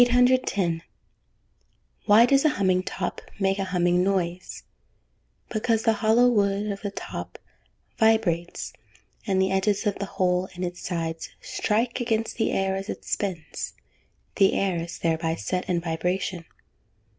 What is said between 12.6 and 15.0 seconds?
as it spins; the air is